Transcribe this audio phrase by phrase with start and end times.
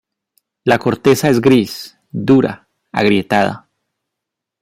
[0.63, 3.69] La corteza es gris, dura, agrietada.